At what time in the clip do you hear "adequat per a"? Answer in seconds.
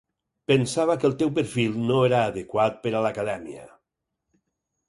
2.31-3.05